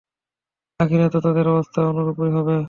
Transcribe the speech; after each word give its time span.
আখিরাতেও 0.79 1.21
তাদের 1.21 1.45
অবস্থা 1.53 1.79
অনুরূপই 1.89 2.31
হবে। 2.37 2.55